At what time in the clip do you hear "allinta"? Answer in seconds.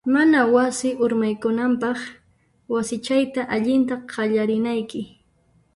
3.55-3.95